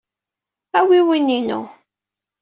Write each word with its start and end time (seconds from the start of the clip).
Awi 0.77 0.99
win-inu. 1.07 1.59